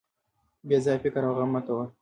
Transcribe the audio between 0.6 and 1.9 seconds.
بې ځایه فکر او غم مه کوه.